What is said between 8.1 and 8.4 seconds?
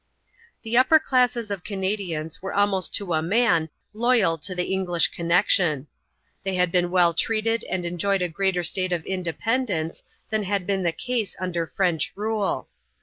a